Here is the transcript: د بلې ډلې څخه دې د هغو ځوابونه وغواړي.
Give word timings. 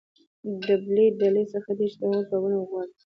د 0.65 0.67
بلې 0.83 1.05
ډلې 1.19 1.43
څخه 1.53 1.71
دې 1.77 1.87
د 1.99 2.01
هغو 2.03 2.21
ځوابونه 2.27 2.55
وغواړي. 2.57 2.91